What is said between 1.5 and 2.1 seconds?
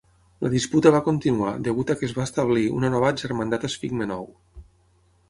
degut a que